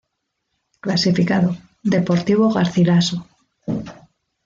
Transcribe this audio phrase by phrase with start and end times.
[0.83, 1.49] Clasificado:
[1.95, 3.17] Deportivo Garcilaso.